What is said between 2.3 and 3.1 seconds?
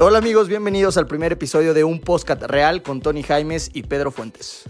real con